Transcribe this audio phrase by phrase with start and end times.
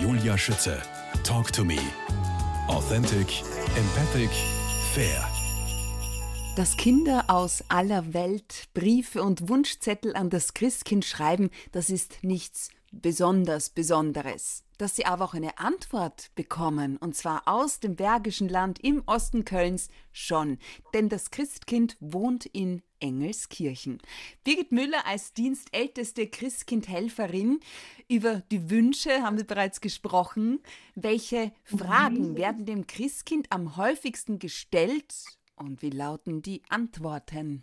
[0.00, 0.82] Julia Schütze.
[1.24, 1.78] Talk to me.
[2.68, 3.42] Authentic,
[3.76, 4.28] empathic,
[4.92, 5.26] fair.
[6.54, 12.68] Dass Kinder aus aller Welt Briefe und Wunschzettel an das Christkind schreiben, das ist nichts
[12.92, 14.65] besonders Besonderes.
[14.78, 19.44] Dass sie aber auch eine Antwort bekommen, und zwar aus dem Bergischen Land im Osten
[19.44, 20.58] Kölns, schon.
[20.92, 24.00] Denn das Christkind wohnt in Engelskirchen.
[24.44, 27.60] Birgit Müller als dienstälteste Christkindhelferin.
[28.08, 30.60] Über die Wünsche haben wir bereits gesprochen.
[30.94, 35.14] Welche Fragen werden dem Christkind am häufigsten gestellt
[35.56, 37.62] und wie lauten die Antworten?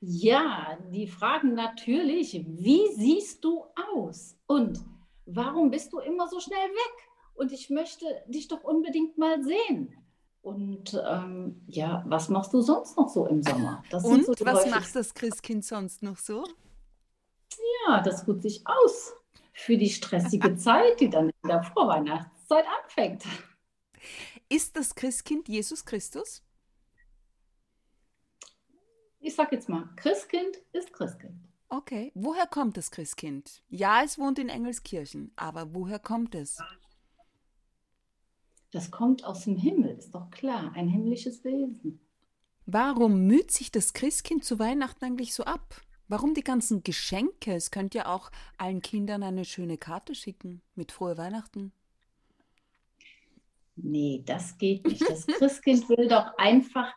[0.00, 3.64] Ja, die fragen natürlich, wie siehst du
[3.94, 4.36] aus?
[4.46, 4.80] Und
[5.26, 7.08] warum bist du immer so schnell weg?
[7.34, 9.96] Und ich möchte dich doch unbedingt mal sehen.
[10.42, 13.82] Und ähm, ja, was machst du sonst noch so im Sommer?
[13.90, 16.44] Das Und so was macht das Christkind sonst noch so?
[17.86, 19.14] Ja, das ruht sich aus
[19.52, 23.24] für die stressige Zeit, die dann in der Vorweihnachtszeit anfängt.
[24.48, 26.42] Ist das Christkind Jesus Christus?
[29.20, 31.38] Ich sag jetzt mal, Christkind ist Christkind.
[31.72, 33.62] Okay, woher kommt das Christkind?
[33.70, 36.58] Ja, es wohnt in Engelskirchen, aber woher kommt es?
[38.72, 41.98] Das kommt aus dem Himmel, ist doch klar, ein himmlisches Wesen.
[42.66, 45.80] Warum müht sich das Christkind zu Weihnachten eigentlich so ab?
[46.08, 47.54] Warum die ganzen Geschenke?
[47.54, 51.72] Es könnte ja auch allen Kindern eine schöne Karte schicken mit frohe Weihnachten.
[53.76, 55.08] Nee, das geht nicht.
[55.08, 56.92] Das Christkind will doch einfach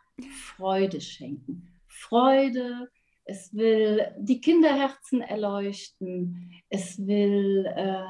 [0.54, 1.66] Freude schenken.
[1.86, 2.90] Freude,
[3.26, 8.04] es will die Kinderherzen erleuchten, es will äh,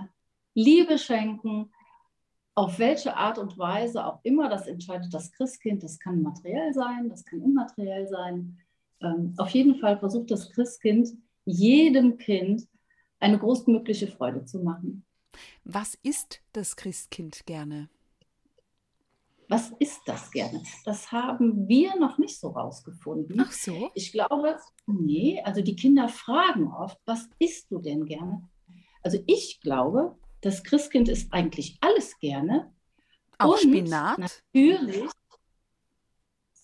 [0.54, 1.70] Liebe schenken
[2.54, 5.82] auf welche Art und Weise auch immer, das entscheidet das Christkind.
[5.82, 8.58] Das kann materiell sein, das kann immateriell sein.
[9.02, 11.10] Ähm, auf jeden Fall versucht das Christkind
[11.44, 12.66] jedem Kind
[13.20, 15.04] eine großmögliche Freude zu machen.
[15.64, 17.90] Was isst das Christkind gerne?
[19.48, 20.62] Was ist das gerne?
[20.84, 23.40] Das haben wir noch nicht so rausgefunden.
[23.40, 23.90] Ach so?
[23.94, 28.48] Ich glaube, nee, also die Kinder fragen oft, was isst du denn gerne?
[29.02, 32.72] Also ich glaube, das Christkind isst eigentlich alles gerne.
[33.38, 34.18] Auch und Spinat?
[34.18, 35.10] Natürlich,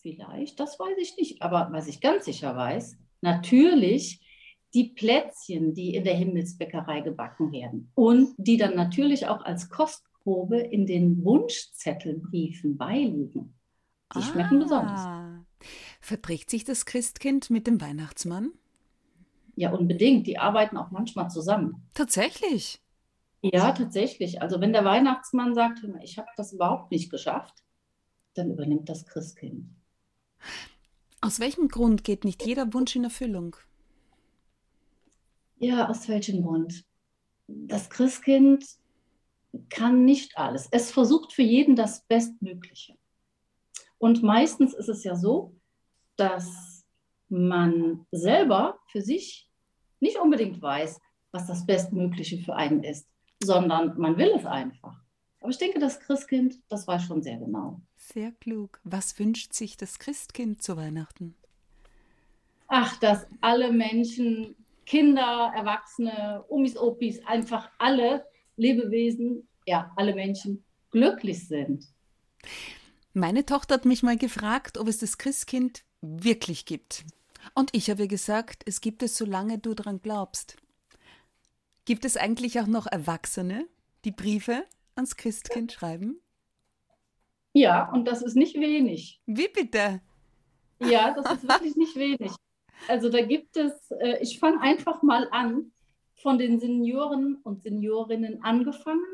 [0.00, 4.20] vielleicht, das weiß ich nicht, aber was ich ganz sicher weiß, natürlich
[4.74, 9.68] die Plätzchen, die in der Himmelsbäckerei gebacken werden und die dann natürlich auch als
[10.22, 13.54] Kostprobe in den Wunschzettelbriefen beiliegen.
[14.14, 15.44] Die ah, schmecken besonders.
[16.00, 18.52] Verträgt sich das Christkind mit dem Weihnachtsmann?
[19.54, 20.26] Ja, unbedingt.
[20.26, 21.88] Die arbeiten auch manchmal zusammen.
[21.94, 22.80] Tatsächlich.
[23.42, 24.40] Ja, tatsächlich.
[24.40, 27.62] Also wenn der Weihnachtsmann sagt, ich habe das überhaupt nicht geschafft,
[28.34, 29.66] dann übernimmt das Christkind.
[31.20, 33.56] Aus welchem Grund geht nicht jeder Wunsch in Erfüllung?
[35.58, 36.84] Ja, aus welchem Grund?
[37.46, 38.64] Das Christkind
[39.68, 40.68] kann nicht alles.
[40.70, 42.96] Es versucht für jeden das Bestmögliche.
[43.98, 45.54] Und meistens ist es ja so,
[46.16, 46.84] dass
[47.28, 49.48] man selber für sich
[50.00, 53.06] nicht unbedingt weiß, was das Bestmögliche für einen ist
[53.42, 54.96] sondern man will es einfach.
[55.40, 57.80] Aber ich denke, das Christkind, das weiß schon sehr genau.
[57.96, 58.80] Sehr klug.
[58.84, 61.34] Was wünscht sich das Christkind zu Weihnachten?
[62.68, 64.54] Ach, dass alle Menschen,
[64.86, 68.24] Kinder, Erwachsene, Omis, Opis, einfach alle
[68.56, 71.86] Lebewesen, ja, alle Menschen glücklich sind.
[73.14, 77.04] Meine Tochter hat mich mal gefragt, ob es das Christkind wirklich gibt.
[77.54, 80.56] Und ich habe ihr gesagt, es gibt es, solange du daran glaubst.
[81.84, 83.66] Gibt es eigentlich auch noch Erwachsene,
[84.04, 84.64] die Briefe
[84.94, 86.20] ans Christkind schreiben?
[87.52, 89.20] Ja, und das ist nicht wenig.
[89.26, 90.00] Wie bitte?
[90.80, 92.32] Ja, das ist wirklich nicht wenig.
[92.88, 95.72] Also da gibt es, äh, ich fange einfach mal an,
[96.16, 99.04] von den Senioren und Seniorinnen angefangen.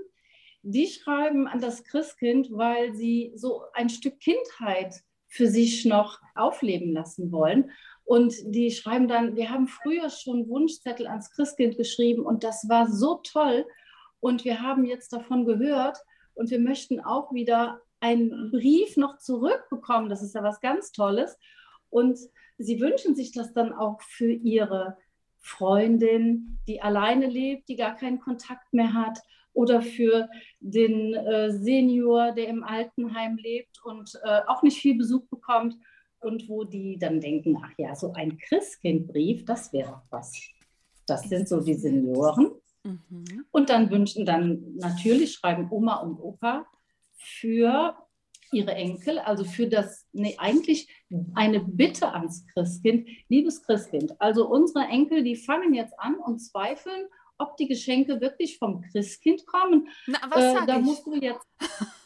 [0.62, 4.94] Die schreiben an das Christkind, weil sie so ein Stück Kindheit
[5.26, 7.70] für sich noch aufleben lassen wollen.
[8.04, 12.90] Und die schreiben dann, wir haben früher schon Wunschzettel ans Christkind geschrieben und das war
[12.90, 13.66] so toll.
[14.20, 15.98] Und wir haben jetzt davon gehört
[16.34, 20.08] und wir möchten auch wieder einen Brief noch zurückbekommen.
[20.08, 21.38] Das ist ja was ganz Tolles.
[21.90, 22.18] Und
[22.56, 24.96] sie wünschen sich das dann auch für ihre
[25.40, 29.18] Freundin, die alleine lebt, die gar keinen Kontakt mehr hat,
[29.58, 30.28] oder für
[30.60, 35.74] den äh, Senior, der im Altenheim lebt und äh, auch nicht viel Besuch bekommt
[36.20, 40.32] und wo die dann denken, ach ja, so ein Christkindbrief, das wäre was.
[41.06, 42.52] Das sind so die Senioren.
[42.84, 43.46] Mhm.
[43.50, 46.66] Und dann wünschen dann natürlich, schreiben Oma und Opa
[47.16, 47.96] für
[48.52, 50.88] ihre Enkel, also für das, nee, eigentlich
[51.34, 57.06] eine Bitte ans Christkind, liebes Christkind, also unsere Enkel, die fangen jetzt an und zweifeln,
[57.38, 59.88] ob die Geschenke wirklich vom Christkind kommen.
[60.06, 60.84] Na, was Äh, sag da ich?
[60.84, 61.46] musst du jetzt,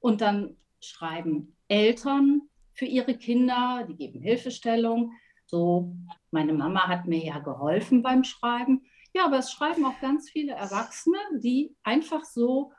[0.00, 2.42] Und dann schreiben Eltern
[2.74, 5.12] für ihre Kinder, die geben Hilfestellung.
[5.50, 5.92] So,
[6.30, 8.82] meine Mama hat mir ja geholfen beim Schreiben.
[9.12, 12.72] Ja, aber es schreiben auch ganz viele Erwachsene, die einfach so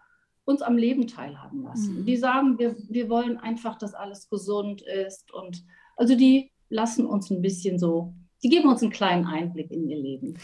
[0.45, 2.00] uns am Leben teilhaben lassen.
[2.00, 2.06] Mhm.
[2.06, 5.33] Die sagen, wir, wir wollen einfach, dass alles gesund ist.
[5.33, 5.65] Und
[5.97, 9.97] also die lassen uns ein bisschen so, die geben uns einen kleinen Einblick in ihr
[9.97, 10.38] Leben.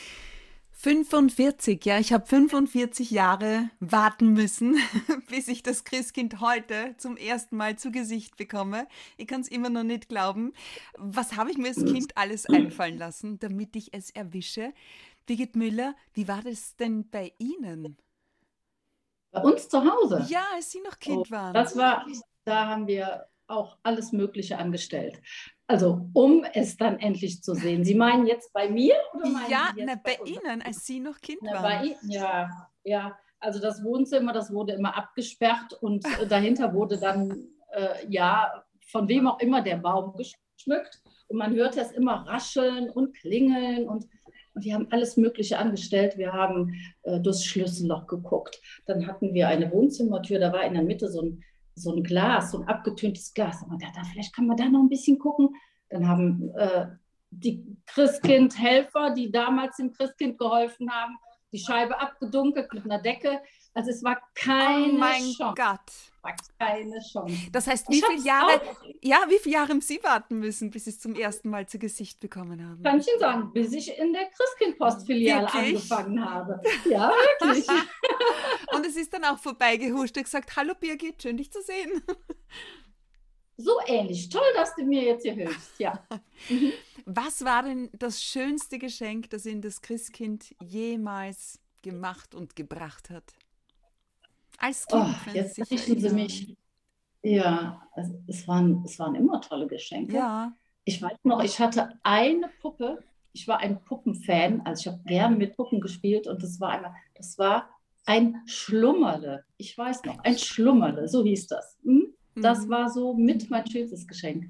[0.79, 4.77] 45, ja, ich habe 45 Jahre warten müssen,
[5.29, 8.87] bis ich das Christkind heute zum ersten Mal zu Gesicht bekomme.
[9.17, 10.53] Ich kann es immer noch nicht glauben.
[10.95, 14.71] Was habe ich mir als Kind alles einfallen lassen, damit ich es erwische?
[15.25, 17.97] Birgit Müller, wie war das denn bei Ihnen?
[19.31, 20.27] Bei uns zu Hause.
[20.29, 21.55] Ja, als Sie noch Kind Oh, waren.
[21.55, 22.05] Das war,
[22.45, 25.21] da haben wir auch alles Mögliche angestellt.
[25.67, 27.83] Also, um es dann endlich zu sehen.
[27.83, 30.29] Sie meinen jetzt bei mir oder meinen ja, Sie jetzt na, bei uns?
[30.29, 31.63] Ihnen, als Sie noch Kind Na, waren.
[31.63, 32.49] bei ja,
[32.83, 33.17] ja.
[33.39, 39.07] Also das Wohnzimmer, das wurde immer abgesperrt und äh, dahinter wurde dann, äh, ja, von
[39.07, 41.01] wem auch immer der Baum geschmückt.
[41.27, 44.07] Und man hörte es immer rascheln und klingeln und,
[44.53, 46.17] und wir haben alles Mögliche angestellt.
[46.17, 46.73] Wir haben
[47.03, 48.59] äh, durchs Schlüsselloch geguckt.
[48.85, 51.43] Dann hatten wir eine Wohnzimmertür, da war in der Mitte so ein,
[51.77, 53.61] so ein Glas, so ein abgetöntes Glas.
[53.61, 55.49] Und man dachte, vielleicht kann man da noch ein bisschen gucken.
[55.89, 56.87] Dann haben äh,
[57.29, 61.17] die Christkind-Helfer, die damals dem Christkind geholfen haben,
[61.53, 63.39] die Scheibe abgedunkelt mit einer Decke.
[63.73, 65.53] Also es war keine oh mein Chance.
[65.55, 66.11] Gott.
[66.59, 67.35] Keine Chance.
[67.51, 70.85] Das heißt, wie viele Jahre, auch- ja, wie viele Jahre haben Sie warten müssen, bis
[70.85, 72.81] Sie es zum ersten Mal zu Gesicht bekommen haben?
[72.83, 76.61] Kann ich Ihnen sagen, bis ich in der Christkind-Postfiliale angefangen habe.
[76.89, 77.67] Ja, wirklich.
[78.73, 82.01] Und es ist dann auch vorbeigehuscht und gesagt, hallo Birgit, schön dich zu sehen.
[83.59, 84.29] So ähnlich.
[84.29, 85.79] Toll, dass du mir jetzt hier hilfst.
[85.79, 86.05] Ja.
[87.05, 93.33] Was war denn das schönste Geschenk, das Ihnen das Christkind jemals gemacht und gebracht hat?
[94.57, 96.55] Als Kind, Oh, jetzt richten Sie mich.
[97.23, 100.13] Ja, es, es, waren, es waren immer tolle Geschenke.
[100.13, 100.53] Ja,
[100.85, 103.03] Ich weiß noch, ich hatte eine Puppe.
[103.33, 106.95] Ich war ein Puppenfan, also ich habe gerne mit Puppen gespielt und das war einmal,
[107.15, 107.69] das war
[108.05, 109.45] ein Schlummerle.
[109.57, 111.77] Ich weiß noch, ein Schlummerle, so hieß das.
[111.83, 112.13] Hm?
[112.35, 112.69] Das Mhm.
[112.69, 114.49] war so mit mein schönstes Geschenk.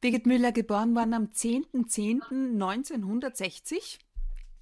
[0.00, 3.98] Birgit Müller geboren worden am 10.10.1960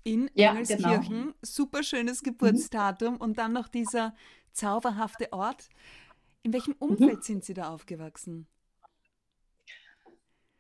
[0.07, 1.09] in Ja, Engelskirchen.
[1.25, 1.35] genau.
[1.43, 4.15] Super schönes Geburtsdatum und dann noch dieser
[4.53, 5.69] zauberhafte Ort.
[6.43, 6.89] In welchem Mhm.
[6.91, 8.47] Umfeld sind Sie da aufgewachsen?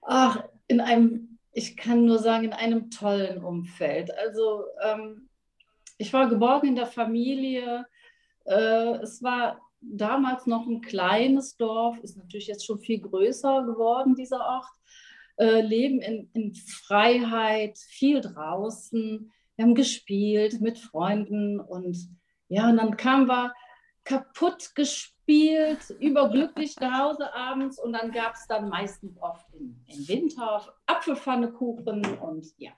[0.02, 4.10] Ach, in einem, ich kann nur sagen, in einem tollen Umfeld.
[4.18, 5.28] Also ähm,
[5.98, 7.86] ich war geboren in der Familie.
[8.44, 14.14] Äh, es war damals noch ein kleines Dorf, ist natürlich jetzt schon viel größer geworden,
[14.16, 14.66] dieser Ort.
[15.38, 19.30] Äh, leben in, in Freiheit, viel draußen.
[19.54, 21.98] Wir haben gespielt mit Freunden und
[22.48, 23.52] ja, und dann kamen wir
[24.04, 30.08] kaputt gespielt, überglücklich nach Hause abends und dann gab es dann meistens oft im, im
[30.08, 32.70] Winter Apfelpfannekuchen und ja,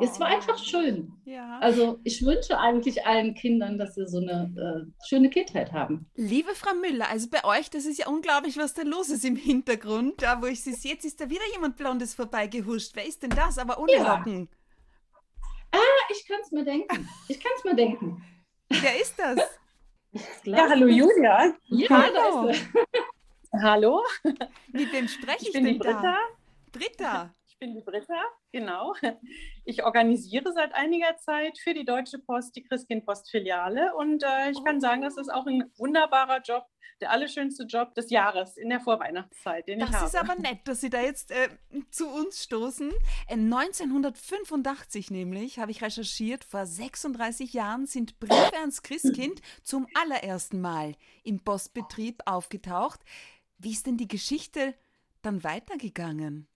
[0.00, 1.12] es war Oh, einfach schön.
[1.24, 1.58] Ja.
[1.60, 4.52] Also ich wünsche eigentlich allen Kindern, dass sie so eine
[4.90, 6.06] äh, schöne Kindheit haben.
[6.16, 9.36] Liebe Frau Müller, also bei euch, das ist ja unglaublich, was da los ist im
[9.36, 10.20] Hintergrund.
[10.22, 12.92] Da, wo ich sie sehe, jetzt ist da wieder jemand Blondes vorbeigehuscht.
[12.94, 13.58] Wer ist denn das?
[13.58, 14.16] Aber ohne Ja.
[14.16, 14.48] Locken.
[16.10, 17.08] Ich kann es mir denken.
[17.28, 18.22] Ich kann es mir denken.
[18.68, 19.38] Wer ist das?
[20.44, 21.52] Ja, hallo Julia.
[21.66, 22.44] Ja, Hallo.
[22.46, 23.60] da ist sie.
[23.62, 24.02] Hallo,
[24.72, 26.02] Mit wem spreche ich, ich bin die denn Britta.
[26.02, 26.16] da?
[26.72, 27.34] Britta.
[27.54, 28.20] Ich bin die Britta,
[28.52, 28.94] genau.
[29.64, 34.80] Ich organisiere seit einiger Zeit für die Deutsche Post die Christkind-Post-Filiale und äh, ich kann
[34.80, 36.64] sagen, das ist auch ein wunderbarer Job,
[37.00, 40.06] der allerschönste Job des Jahres in der Vorweihnachtszeit, den ich Das habe.
[40.06, 41.48] ist aber nett, dass Sie da jetzt äh,
[41.90, 42.90] zu uns stoßen.
[43.28, 50.60] Äh, 1985 nämlich, habe ich recherchiert, vor 36 Jahren sind Briefe ans Christkind zum allerersten
[50.60, 53.00] Mal im Postbetrieb aufgetaucht.
[53.58, 54.74] Wie ist denn die Geschichte
[55.22, 56.48] dann weitergegangen?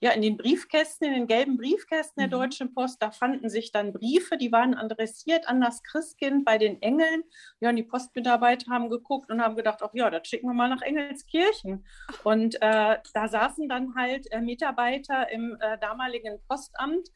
[0.00, 2.42] Ja, in den Briefkästen, in den gelben Briefkästen der Mhm.
[2.42, 6.80] Deutschen Post, da fanden sich dann Briefe, die waren adressiert an das Christkind bei den
[6.82, 7.22] Engeln.
[7.60, 10.68] Ja, und die Postmitarbeiter haben geguckt und haben gedacht, ach ja, das schicken wir mal
[10.68, 11.86] nach Engelskirchen.
[12.24, 17.08] Und äh, da saßen dann halt äh, Mitarbeiter im äh, damaligen Postamt,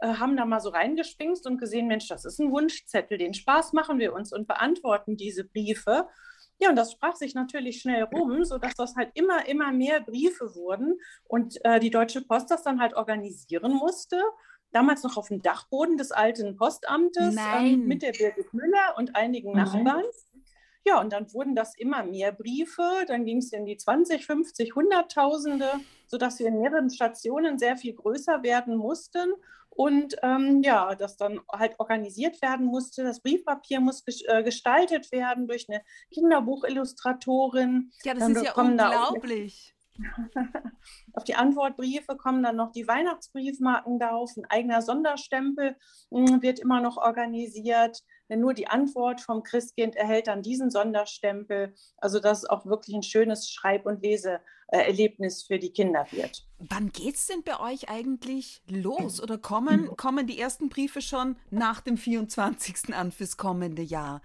[0.00, 3.72] äh, haben da mal so reingespingst und gesehen, Mensch, das ist ein Wunschzettel, den Spaß
[3.72, 6.08] machen wir uns und beantworten diese Briefe.
[6.58, 10.54] Ja, und das sprach sich natürlich schnell rum, sodass das halt immer, immer mehr Briefe
[10.54, 14.22] wurden und äh, die Deutsche Post das dann halt organisieren musste.
[14.70, 19.52] Damals noch auf dem Dachboden des alten Postamtes ähm, mit der Birgit Müller und einigen
[19.52, 19.84] Nein.
[19.84, 20.04] Nachbarn.
[20.84, 23.04] Ja, und dann wurden das immer mehr Briefe.
[23.06, 25.68] Dann ging es in die 20, 50, Hunderttausende,
[26.06, 29.32] sodass wir in mehreren Stationen sehr viel größer werden mussten.
[29.70, 33.02] Und ähm, ja, das dann halt organisiert werden musste.
[33.02, 37.90] Das Briefpapier muss äh, gestaltet werden durch eine Kinderbuchillustratorin.
[38.04, 39.73] Ja, das dann ist ja unglaublich.
[41.14, 44.32] Auf die Antwortbriefe kommen dann noch die Weihnachtsbriefmarken drauf.
[44.36, 45.76] Ein eigener Sonderstempel
[46.10, 48.02] hm, wird immer noch organisiert.
[48.30, 51.74] Denn nur die Antwort vom Christkind erhält dann diesen Sonderstempel.
[51.98, 56.46] Also, dass es auch wirklich ein schönes Schreib- und Leseerlebnis für die Kinder wird.
[56.58, 59.22] Wann geht es denn bei euch eigentlich los?
[59.22, 62.94] Oder kommen, kommen die ersten Briefe schon nach dem 24.
[62.94, 64.22] an fürs kommende Jahr?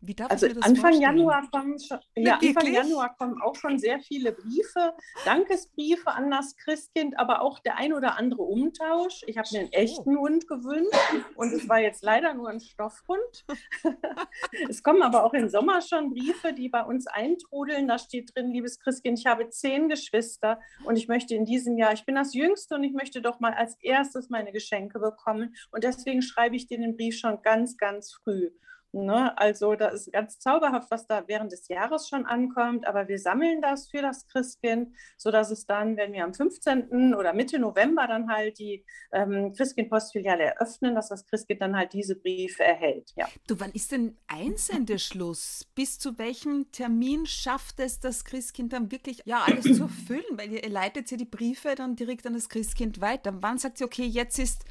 [0.00, 3.56] Wie darf also ich mir das Anfang Januar, kommen schon, ja, Anfang Januar kommen auch
[3.56, 9.22] schon sehr viele Briefe, Dankesbriefe an das Christkind, aber auch der ein oder andere Umtausch.
[9.26, 10.20] Ich habe mir einen echten oh.
[10.20, 10.94] Hund gewünscht
[11.34, 13.44] und es war jetzt leider nur ein Stoffhund.
[14.68, 17.88] es kommen aber auch im Sommer schon Briefe, die bei uns eintrudeln.
[17.88, 21.92] Da steht drin, liebes Christkind, ich habe zehn Geschwister und ich möchte in diesem Jahr,
[21.92, 25.54] ich bin das Jüngste und ich möchte doch mal als erstes meine Geschenke bekommen.
[25.72, 28.50] Und deswegen schreibe ich dir den Brief schon ganz, ganz früh.
[28.92, 29.36] Ne?
[29.36, 33.60] Also da ist ganz zauberhaft, was da während des Jahres schon ankommt, aber wir sammeln
[33.60, 37.14] das für das Christkind, sodass es dann, wenn wir am 15.
[37.14, 42.16] oder Mitte November dann halt die ähm, Christkind-Postfiliale eröffnen, dass das Christkind dann halt diese
[42.16, 43.12] Briefe erhält.
[43.14, 43.28] Ja.
[43.46, 45.66] Du, wann ist denn Einsendeschluss?
[45.74, 50.24] Bis zu welchem Termin schafft es das Christkind dann wirklich, ja, alles zu erfüllen?
[50.32, 53.36] Weil ihr leitet ja die Briefe dann direkt an das Christkind weiter.
[53.40, 54.64] Wann sagt sie, okay, jetzt ist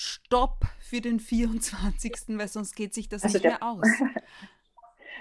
[0.00, 3.84] Stopp für den 24., weil sonst geht sich das also nicht mehr aus.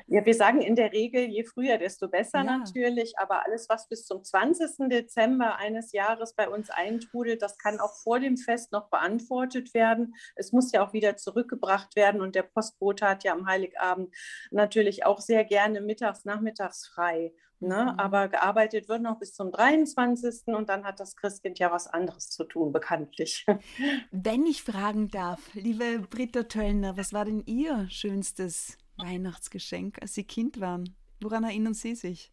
[0.10, 2.58] Ja, wir sagen in der Regel, je früher, desto besser ja.
[2.58, 3.20] natürlich.
[3.20, 4.90] Aber alles, was bis zum 20.
[4.90, 10.16] Dezember eines Jahres bei uns eintrudelt, das kann auch vor dem Fest noch beantwortet werden.
[10.36, 12.22] Es muss ja auch wieder zurückgebracht werden.
[12.22, 14.16] Und der Postbote hat ja am Heiligabend
[14.50, 17.34] natürlich auch sehr gerne mittags, nachmittags frei.
[17.60, 17.92] Ne?
[17.92, 18.00] Mhm.
[18.00, 20.56] Aber gearbeitet wird noch bis zum 23.
[20.56, 23.46] und dann hat das Christkind ja was anderes zu tun, bekanntlich.
[24.12, 30.24] Wenn ich fragen darf, liebe Britta Töllner, was war denn Ihr schönstes Weihnachtsgeschenk, als Sie
[30.24, 30.96] Kind waren?
[31.22, 32.32] Woran erinnern Sie sich?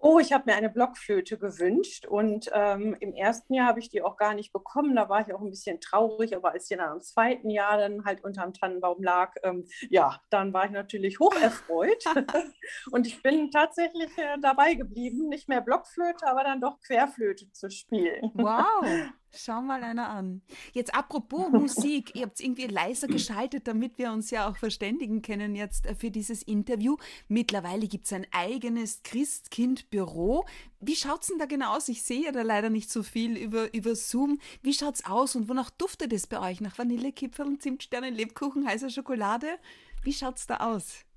[0.00, 4.00] Oh, ich habe mir eine Blockflöte gewünscht und ähm, im ersten Jahr habe ich die
[4.00, 4.94] auch gar nicht bekommen.
[4.94, 8.04] Da war ich auch ein bisschen traurig, aber als die dann im zweiten Jahr dann
[8.04, 12.04] halt unterm Tannenbaum lag, ähm, ja, dann war ich natürlich hoch erfreut.
[12.92, 17.68] und ich bin tatsächlich äh, dabei geblieben, nicht mehr Blockflöte, aber dann doch Querflöte zu
[17.68, 18.30] spielen.
[18.34, 19.10] Wow!
[19.30, 20.42] Schau mal einer an.
[20.72, 25.22] Jetzt apropos Musik, ihr habt es irgendwie leiser geschaltet, damit wir uns ja auch verständigen
[25.22, 26.96] können jetzt äh, für dieses Interview.
[27.28, 30.46] Mittlerweile gibt es ein eigenes Christkind-Büro.
[30.80, 31.88] Wie schaut es denn da genau aus?
[31.88, 34.38] Ich sehe ja da leider nicht so viel über, über Zoom.
[34.62, 36.60] Wie schaut es aus und wonach duftet es bei euch?
[36.60, 39.58] Nach Vanillekipferl, Zimtsternen, Lebkuchen, heißer Schokolade?
[40.02, 41.07] Wie schaut es da aus?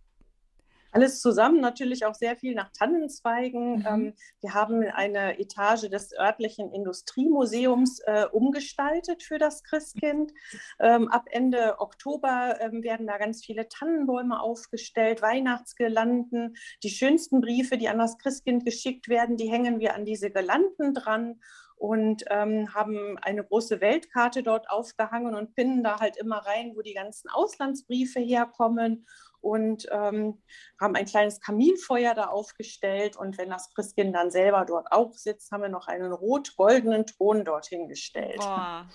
[0.92, 3.80] Alles zusammen natürlich auch sehr viel nach Tannenzweigen.
[3.80, 3.86] Mhm.
[3.88, 10.34] Ähm, wir haben eine Etage des örtlichen Industriemuseums äh, umgestaltet für das Christkind.
[10.80, 16.56] Ähm, ab Ende Oktober ähm, werden da ganz viele Tannenbäume aufgestellt, Weihnachtsgelanden.
[16.84, 20.94] Die schönsten Briefe, die an das Christkind geschickt werden, die hängen wir an diese Gelanden
[20.94, 21.40] dran
[21.82, 26.82] und ähm, haben eine große Weltkarte dort aufgehangen und pinnen da halt immer rein, wo
[26.84, 29.08] die ganzen Auslandsbriefe herkommen
[29.42, 30.42] und ähm,
[30.80, 33.18] haben ein kleines Kaminfeuer da aufgestellt.
[33.18, 37.44] Und wenn das Christkind dann selber dort auch sitzt, haben wir noch einen rot-goldenen Thron
[37.44, 38.38] dorthin gestellt.
[38.38, 38.88] Boah.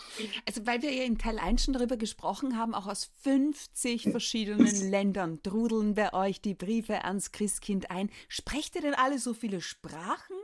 [0.47, 4.67] Also weil wir ja in Teil 1 schon darüber gesprochen haben, auch aus 50 verschiedenen
[4.91, 8.11] Ländern trudeln bei euch die Briefe ans Christkind ein.
[8.29, 10.37] Sprecht ihr denn alle so viele Sprachen?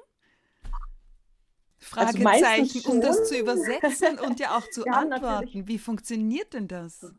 [1.96, 5.46] Also Fragezeichen, also um das zu übersetzen und ja auch zu ja, antworten.
[5.46, 5.66] Natürlich.
[5.66, 7.12] Wie funktioniert denn das?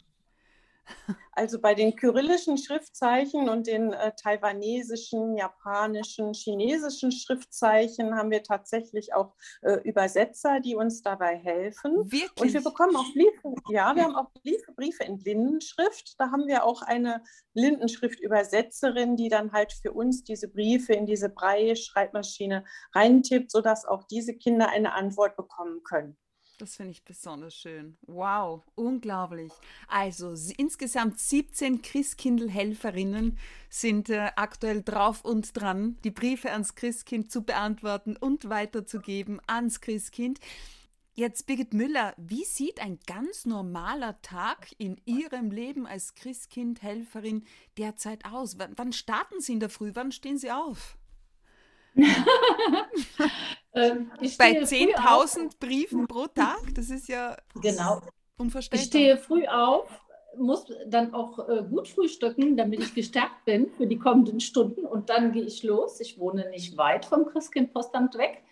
[1.36, 9.16] Also bei den kyrillischen Schriftzeichen und den äh, taiwanesischen, japanischen, chinesischen Schriftzeichen haben wir tatsächlich
[9.16, 12.12] auch äh, Übersetzer, die uns dabei helfen.
[12.12, 12.32] Wirklich?
[12.40, 16.14] Und wir bekommen auch Briefe, ja, wir haben auch Briefe, Briefe in Lindenschrift.
[16.20, 17.24] Da haben wir auch eine
[17.56, 22.64] Lindenschrift-Übersetzerin, die dann halt für uns diese Briefe in diese Brei-Schreibmaschine
[22.94, 26.16] reintippt, sodass auch diese Kinder eine Antwort bekommen können.
[26.64, 27.98] Das finde ich besonders schön.
[28.04, 29.52] Wow, unglaublich.
[29.90, 33.38] Also insgesamt 17 Christkindl-Helferinnen
[33.70, 39.82] sind äh, aktuell drauf und dran, die Briefe ans Christkind zu beantworten und weiterzugeben ans
[39.82, 40.40] Christkind.
[41.16, 47.44] Jetzt Birgit Müller, wie sieht ein ganz normaler Tag in Ihrem Leben als Christkind-Helferin
[47.78, 48.58] derzeit aus?
[48.58, 49.92] W wann starten Sie in der Früh?
[49.96, 50.98] Wann stehen Sie auf?
[53.74, 58.02] ähm, Bei 10.000 Briefen pro Tag, das ist ja genau.
[58.38, 58.82] unverständlich.
[58.82, 59.88] Ich stehe früh auf,
[60.38, 64.86] muss dann auch äh, gut frühstücken, damit ich gestärkt bin für die kommenden Stunden.
[64.86, 66.00] Und dann gehe ich los.
[66.00, 68.44] Ich wohne nicht weit vom Christkindpostamt weg.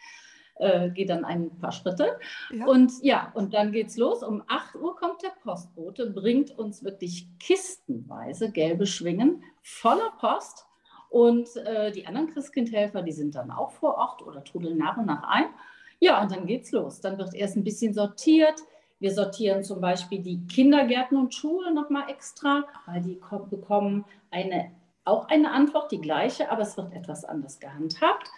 [0.55, 2.19] Äh, gehe dann ein paar Schritte.
[2.51, 2.67] Ja.
[2.67, 4.21] Und ja, und dann geht's los.
[4.21, 10.67] Um 8 Uhr kommt der Postbote, bringt uns wirklich kistenweise gelbe Schwingen voller Post.
[11.11, 15.07] Und äh, die anderen Christkindhelfer, die sind dann auch vor Ort oder trudeln nach und
[15.07, 15.43] nach ein.
[15.99, 17.01] Ja, und dann geht's los.
[17.01, 18.61] Dann wird erst ein bisschen sortiert.
[18.99, 24.71] Wir sortieren zum Beispiel die Kindergärten und Schulen nochmal extra, weil die bekommen eine,
[25.03, 28.29] auch eine Antwort, die gleiche, aber es wird etwas anders gehandhabt.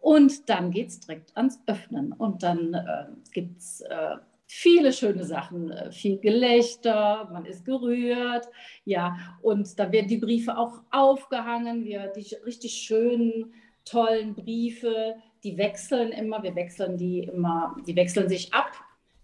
[0.00, 2.12] Und dann geht es direkt ans Öffnen.
[2.12, 4.16] Und dann äh, gibt es äh,
[4.48, 8.48] viele schöne Sachen, äh, viel Gelächter, man ist gerührt,
[8.84, 13.52] ja, und da werden die Briefe auch aufgehangen, wir, die richtig schönen,
[13.84, 18.72] tollen Briefe, die wechseln immer, wir wechseln die immer, die wechseln sich ab,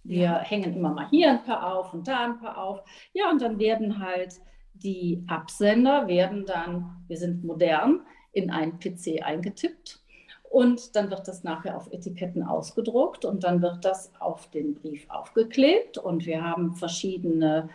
[0.04, 0.38] wir ja.
[0.40, 3.59] hängen immer mal hier ein paar auf und da ein paar auf, ja, und dann
[3.59, 4.40] werden halt
[4.75, 8.02] die Absender, werden dann, wir sind modern,
[8.33, 10.03] in einen PC eingetippt
[10.54, 15.04] und dann wird das nachher auf Etiketten ausgedruckt und dann wird das auf den Brief
[15.11, 15.99] aufgeklebt.
[15.99, 17.70] Und wir haben verschiedene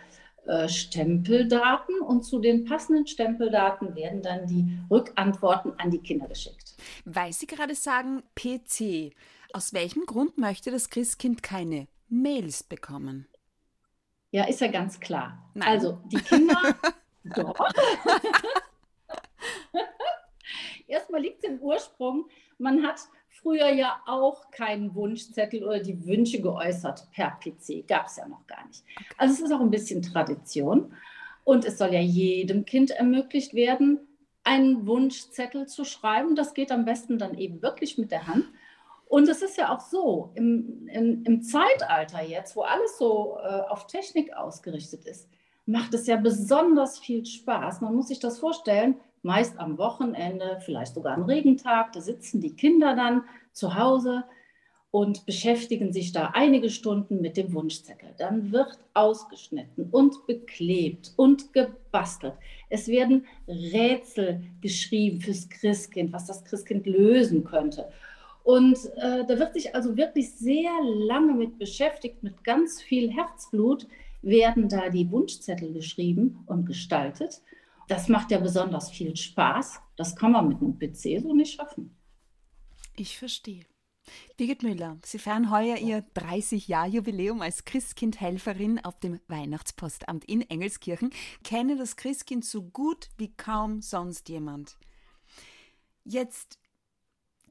[0.46, 6.74] äh, Stempeldaten und zu den passenden Stempeldaten werden dann die Rückantworten an die Kinder geschickt.
[7.04, 9.12] Weil Sie gerade sagen PC,
[9.52, 13.28] aus welchem Grund möchte das Christkind keine Mails bekommen?
[14.30, 15.50] Ja, ist ja ganz klar.
[15.52, 15.68] Nein.
[15.68, 16.56] Also die Kinder.
[17.24, 17.58] doch.
[20.86, 26.40] Erstmal liegt es im Ursprung, man hat früher ja auch keinen Wunschzettel oder die Wünsche
[26.40, 27.86] geäußert per PC.
[27.86, 28.84] Gab es ja noch gar nicht.
[29.16, 30.94] Also es ist auch ein bisschen Tradition.
[31.44, 33.98] Und es soll ja jedem Kind ermöglicht werden,
[34.44, 36.36] einen Wunschzettel zu schreiben.
[36.36, 38.46] Das geht am besten dann eben wirklich mit der Hand.
[39.06, 43.62] Und es ist ja auch so, im, im, im Zeitalter jetzt, wo alles so äh,
[43.68, 45.28] auf Technik ausgerichtet ist,
[45.70, 47.80] macht es ja besonders viel Spaß.
[47.80, 51.92] Man muss sich das vorstellen, meist am Wochenende, vielleicht sogar am Regentag.
[51.92, 53.22] Da sitzen die Kinder dann
[53.52, 54.24] zu Hause
[54.90, 58.08] und beschäftigen sich da einige Stunden mit dem Wunschzettel.
[58.18, 62.34] Dann wird ausgeschnitten und beklebt und gebastelt.
[62.70, 67.88] Es werden Rätsel geschrieben fürs Christkind, was das Christkind lösen könnte.
[68.42, 73.86] Und äh, da wird sich also wirklich sehr lange mit beschäftigt, mit ganz viel Herzblut
[74.22, 77.42] werden da die Wunschzettel geschrieben und gestaltet.
[77.88, 79.80] Das macht ja besonders viel Spaß.
[79.96, 81.96] Das kann man mit einem PC so nicht schaffen.
[82.96, 83.64] Ich verstehe.
[84.36, 91.10] Birgit Müller, Sie feiern heuer Ihr 30-Jahr-Jubiläum als Christkindhelferin auf dem Weihnachtspostamt in Engelskirchen,
[91.44, 94.78] kennen das Christkind so gut wie kaum sonst jemand.
[96.04, 96.58] Jetzt,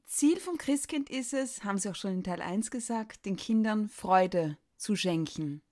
[0.06, 3.88] Ziel vom Christkind ist es, haben Sie auch schon in Teil 1 gesagt, den Kindern
[3.88, 5.62] Freude zu schenken.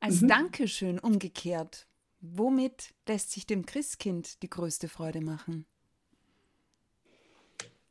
[0.00, 0.28] Als mhm.
[0.28, 1.86] Dankeschön umgekehrt,
[2.20, 5.64] Womit lässt sich dem Christkind die größte Freude machen?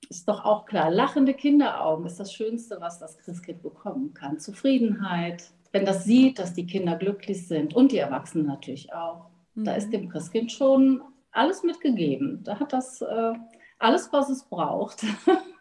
[0.07, 4.39] Ist doch auch klar, lachende Kinderaugen ist das Schönste, was das Christkind bekommen kann.
[4.39, 9.29] Zufriedenheit, wenn das sieht, dass die Kinder glücklich sind und die Erwachsenen natürlich auch.
[9.55, 9.65] Mhm.
[9.65, 9.91] Da ist mhm.
[9.91, 12.43] dem Christkind schon alles mitgegeben.
[12.43, 13.33] Da hat das äh,
[13.79, 15.05] alles, was es braucht.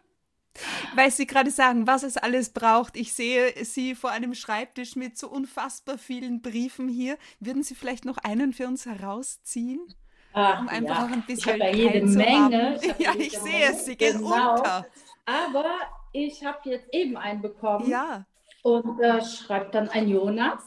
[0.95, 2.95] Weil Sie gerade sagen, was es alles braucht.
[2.95, 7.17] Ich sehe Sie vor einem Schreibtisch mit so unfassbar vielen Briefen hier.
[7.39, 9.93] Würden Sie vielleicht noch einen für uns herausziehen?
[10.33, 11.05] Ach, um einfach ja.
[11.05, 12.79] auch ein bisschen ich habe ja jede Menge.
[12.81, 14.55] Ich ja, ich sehe es, sie gehen genau.
[14.55, 14.85] unter.
[15.25, 15.65] Aber
[16.11, 17.89] ich habe jetzt eben einen bekommen.
[17.89, 18.25] Ja.
[18.63, 20.63] Und da äh, schreibt dann ein Jonas.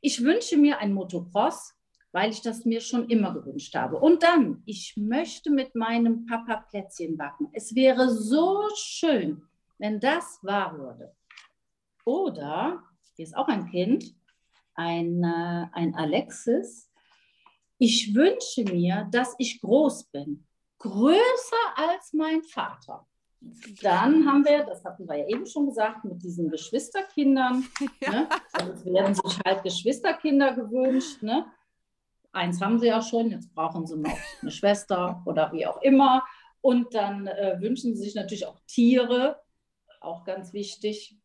[0.00, 1.73] Ich wünsche mir ein Motocross
[2.14, 3.98] weil ich das mir schon immer gewünscht habe.
[3.98, 7.48] Und dann, ich möchte mit meinem Papa Plätzchen backen.
[7.52, 9.42] Es wäre so schön,
[9.78, 11.12] wenn das wahr würde.
[12.04, 12.84] Oder,
[13.16, 14.14] hier ist auch ein Kind,
[14.76, 16.88] ein, äh, ein Alexis.
[17.78, 20.46] Ich wünsche mir, dass ich groß bin,
[20.78, 23.08] größer als mein Vater.
[23.82, 27.66] Dann haben wir, das hatten wir ja eben schon gesagt, mit diesen Geschwisterkindern.
[28.00, 28.12] Ja.
[28.12, 28.28] Ne?
[28.52, 31.20] Also es werden sich halt Geschwisterkinder gewünscht.
[31.20, 31.44] Ne?
[32.34, 36.24] Eins haben sie ja schon, jetzt brauchen sie noch eine Schwester oder wie auch immer.
[36.60, 39.40] Und dann äh, wünschen sie sich natürlich auch Tiere,
[40.00, 41.16] auch ganz wichtig.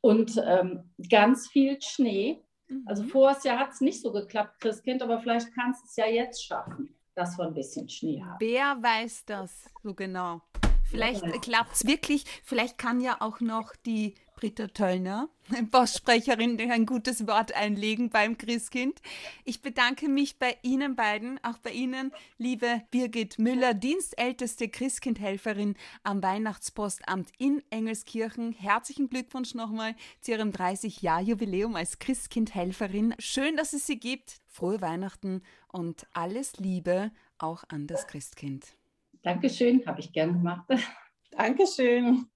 [0.00, 2.42] Und ähm, ganz viel Schnee.
[2.86, 3.08] Also mhm.
[3.08, 6.44] vorher Jahr hat es nicht so geklappt, Christkind, aber vielleicht kannst du es ja jetzt
[6.44, 8.36] schaffen, dass wir ein bisschen Schnee haben.
[8.40, 10.42] Wer weiß das so genau?
[10.90, 12.24] Vielleicht klappt es wirklich.
[12.44, 15.28] Vielleicht kann ja auch noch die Britta Töllner,
[15.72, 19.02] Boss-Sprecherin, ein gutes Wort einlegen beim Christkind.
[19.44, 25.74] Ich bedanke mich bei Ihnen beiden, auch bei Ihnen, liebe Birgit Müller, dienstälteste Christkindhelferin
[26.04, 28.52] am Weihnachtspostamt in Engelskirchen.
[28.52, 33.16] Herzlichen Glückwunsch nochmal zu Ihrem 30-Jahr-Jubiläum als Christkindhelferin.
[33.18, 34.36] Schön, dass es Sie gibt.
[34.46, 38.77] Frohe Weihnachten und alles Liebe auch an das Christkind.
[39.22, 40.66] Dankeschön, habe ich gern gemacht.
[41.30, 42.26] Dankeschön.